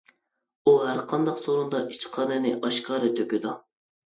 ئۇ 0.69 0.73
ھەرقانداق 0.85 1.37
سورۇندا 1.43 1.83
ئىچ-قارنىنى 1.91 2.57
ئاشكارا 2.63 3.11
تۆكىدۇ. 3.21 3.57